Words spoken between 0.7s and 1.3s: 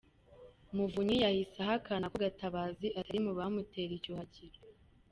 Muvunyi